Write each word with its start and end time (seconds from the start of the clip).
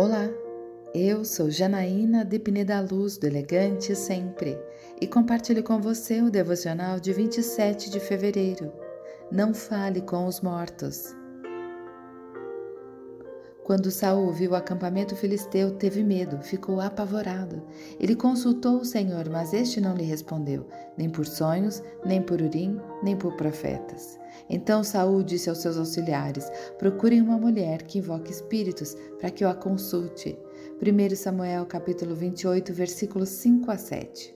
Olá, 0.00 0.30
eu 0.94 1.24
sou 1.24 1.50
Janaína 1.50 2.24
de 2.24 2.38
Pineda 2.38 2.80
Luz 2.80 3.18
do 3.18 3.26
Elegante 3.26 3.96
Sempre 3.96 4.56
e 5.00 5.08
compartilho 5.08 5.60
com 5.64 5.80
você 5.80 6.22
o 6.22 6.30
devocional 6.30 7.00
de 7.00 7.12
27 7.12 7.90
de 7.90 7.98
fevereiro. 7.98 8.72
Não 9.28 9.52
fale 9.52 10.00
com 10.00 10.28
os 10.28 10.40
mortos. 10.40 11.17
Quando 13.68 13.90
Saul 13.90 14.32
viu 14.32 14.52
o 14.52 14.54
acampamento 14.54 15.14
filisteu, 15.14 15.72
teve 15.72 16.02
medo, 16.02 16.38
ficou 16.38 16.80
apavorado. 16.80 17.62
Ele 18.00 18.16
consultou 18.16 18.80
o 18.80 18.84
Senhor, 18.84 19.28
mas 19.28 19.52
este 19.52 19.78
não 19.78 19.94
lhe 19.94 20.04
respondeu, 20.04 20.66
nem 20.96 21.10
por 21.10 21.26
sonhos, 21.26 21.82
nem 22.02 22.22
por 22.22 22.40
urim, 22.40 22.80
nem 23.02 23.14
por 23.14 23.34
profetas. 23.36 24.18
Então 24.48 24.82
Saul 24.82 25.22
disse 25.22 25.50
aos 25.50 25.58
seus 25.58 25.76
auxiliares: 25.76 26.50
Procurem 26.78 27.20
uma 27.20 27.36
mulher 27.36 27.82
que 27.82 27.98
invoque 27.98 28.32
espíritos, 28.32 28.96
para 29.20 29.30
que 29.30 29.44
eu 29.44 29.50
a 29.50 29.54
consulte. 29.54 30.38
1 30.80 31.14
Samuel 31.14 31.66
capítulo 31.66 32.14
28, 32.14 32.72
versículos 32.72 33.28
5 33.28 33.70
a 33.70 33.76
7. 33.76 34.34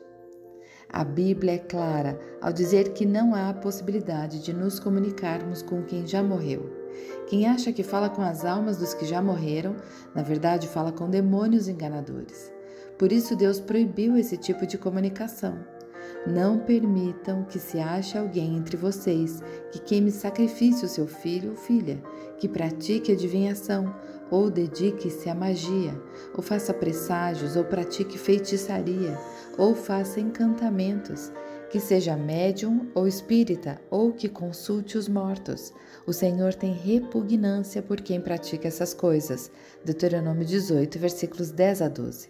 A 0.90 1.04
Bíblia 1.04 1.54
é 1.54 1.58
clara 1.58 2.20
ao 2.38 2.52
dizer 2.52 2.92
que 2.92 3.06
não 3.06 3.34
há 3.34 3.54
possibilidade 3.54 4.42
de 4.42 4.52
nos 4.52 4.78
comunicarmos 4.78 5.62
com 5.62 5.82
quem 5.84 6.06
já 6.06 6.22
morreu. 6.22 6.81
Quem 7.26 7.46
acha 7.46 7.72
que 7.72 7.82
fala 7.82 8.10
com 8.10 8.22
as 8.22 8.44
almas 8.44 8.78
dos 8.78 8.94
que 8.94 9.06
já 9.06 9.22
morreram, 9.22 9.76
na 10.14 10.22
verdade 10.22 10.68
fala 10.68 10.92
com 10.92 11.08
demônios 11.08 11.68
enganadores. 11.68 12.52
Por 12.98 13.10
isso 13.10 13.34
Deus 13.34 13.58
proibiu 13.58 14.16
esse 14.16 14.36
tipo 14.36 14.66
de 14.66 14.78
comunicação. 14.78 15.58
Não 16.26 16.58
permitam 16.58 17.44
que 17.44 17.58
se 17.58 17.80
ache 17.80 18.16
alguém 18.16 18.56
entre 18.56 18.76
vocês 18.76 19.42
que 19.72 19.80
queime 19.80 20.10
sacrifício 20.10 20.88
seu 20.88 21.06
filho 21.06 21.50
ou 21.50 21.56
filha, 21.56 22.00
que 22.38 22.48
pratique 22.48 23.12
adivinhação, 23.12 23.94
ou 24.30 24.50
dedique-se 24.50 25.28
à 25.28 25.34
magia, 25.34 26.00
ou 26.34 26.42
faça 26.42 26.72
presságios, 26.72 27.56
ou 27.56 27.64
pratique 27.64 28.16
feitiçaria, 28.16 29.18
ou 29.58 29.74
faça 29.74 30.20
encantamentos, 30.20 31.32
que 31.72 31.80
seja 31.80 32.14
médium 32.14 32.90
ou 32.94 33.08
espírita, 33.08 33.80
ou 33.90 34.12
que 34.12 34.28
consulte 34.28 34.98
os 34.98 35.08
mortos. 35.08 35.72
O 36.06 36.12
Senhor 36.12 36.52
tem 36.52 36.74
repugnância 36.74 37.80
por 37.80 37.98
quem 38.02 38.20
pratica 38.20 38.68
essas 38.68 38.92
coisas. 38.92 39.50
Deuteronômio 39.82 40.44
18, 40.44 40.98
versículos 40.98 41.50
10 41.50 41.80
a 41.80 41.88
12. 41.88 42.28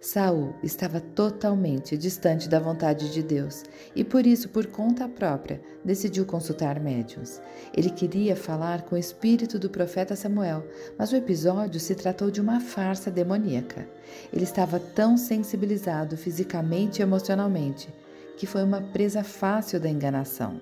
Saul 0.00 0.54
estava 0.62 1.00
totalmente 1.00 1.98
distante 1.98 2.48
da 2.48 2.60
vontade 2.60 3.12
de 3.12 3.24
Deus 3.24 3.64
e 3.92 4.04
por 4.04 4.24
isso, 4.24 4.50
por 4.50 4.66
conta 4.66 5.08
própria, 5.08 5.60
decidiu 5.84 6.24
consultar 6.24 6.78
médiuns. 6.78 7.40
Ele 7.76 7.90
queria 7.90 8.36
falar 8.36 8.82
com 8.82 8.94
o 8.94 8.98
espírito 8.98 9.58
do 9.58 9.68
profeta 9.68 10.14
Samuel, 10.14 10.64
mas 10.96 11.10
o 11.10 11.16
episódio 11.16 11.80
se 11.80 11.96
tratou 11.96 12.30
de 12.30 12.40
uma 12.40 12.60
farsa 12.60 13.10
demoníaca. 13.10 13.88
Ele 14.32 14.44
estava 14.44 14.78
tão 14.78 15.16
sensibilizado 15.16 16.16
fisicamente 16.16 17.00
e 17.00 17.02
emocionalmente 17.02 17.88
que 18.36 18.46
foi 18.46 18.62
uma 18.62 18.80
presa 18.80 19.24
fácil 19.24 19.80
da 19.80 19.88
enganação. 19.88 20.60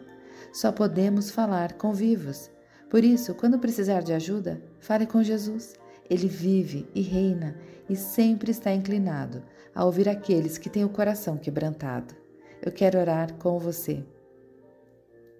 Só 0.52 0.70
podemos 0.70 1.30
falar 1.30 1.72
com 1.72 1.92
vivos. 1.92 2.50
Por 2.88 3.02
isso, 3.02 3.34
quando 3.34 3.58
precisar 3.58 4.02
de 4.02 4.12
ajuda, 4.12 4.62
fale 4.78 5.06
com 5.06 5.22
Jesus. 5.22 5.74
Ele 6.08 6.28
vive 6.28 6.88
e 6.94 7.00
reina 7.00 7.56
e 7.88 7.96
sempre 7.96 8.50
está 8.50 8.72
inclinado 8.72 9.42
a 9.74 9.84
ouvir 9.84 10.08
aqueles 10.08 10.56
que 10.56 10.70
têm 10.70 10.84
o 10.84 10.88
coração 10.88 11.36
quebrantado. 11.36 12.14
Eu 12.62 12.70
quero 12.70 12.98
orar 12.98 13.34
com 13.34 13.58
você. 13.58 14.04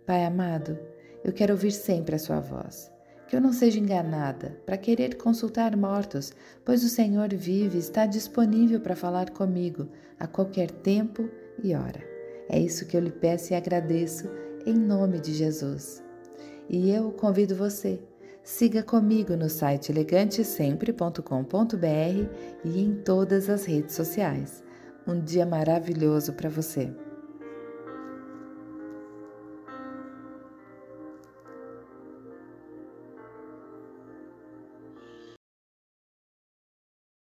Pai 0.05 0.25
amado, 0.25 0.79
eu 1.23 1.33
quero 1.33 1.55
ouvir 1.55 1.71
sempre 1.71 2.17
a 2.17 2.19
sua 2.19 2.41
voz. 2.41 2.91
Que 3.29 3.37
eu 3.37 3.41
não 3.41 3.53
seja 3.53 3.79
enganada 3.79 4.61
para 4.67 4.77
querer 4.77 5.17
consultar 5.17 5.77
mortos, 5.77 6.33
pois 6.65 6.85
o 6.85 6.89
Senhor 6.89 7.33
vive 7.33 7.77
e 7.77 7.81
está 7.81 8.05
disponível 8.05 8.81
para 8.81 8.97
falar 8.97 9.31
comigo 9.31 9.89
a 10.19 10.27
qualquer 10.27 10.71
tempo 10.71 11.31
e 11.63 11.75
hora. 11.75 12.14
É 12.49 12.59
isso 12.59 12.87
que 12.87 12.97
eu 12.97 13.01
lhe 13.01 13.11
peço 13.11 13.53
e 13.53 13.57
agradeço 13.57 14.29
em 14.67 14.75
nome 14.75 15.21
de 15.21 15.33
Jesus. 15.33 16.03
E 16.69 16.91
eu 16.91 17.13
convido 17.13 17.55
você 17.55 18.01
Siga 18.45 18.83
comigo 18.83 19.35
no 19.37 19.49
site 19.49 19.91
elegantesempre.com.br 19.91 22.29
e 22.63 22.79
em 22.79 22.95
todas 22.97 23.49
as 23.49 23.65
redes 23.65 23.95
sociais. 23.95 24.63
Um 25.07 25.19
dia 25.19 25.47
maravilhoso 25.47 26.35
para 26.35 26.51
você! 26.51 26.93